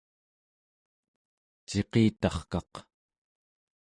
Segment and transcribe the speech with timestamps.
[1.67, 2.73] ciqitarkaq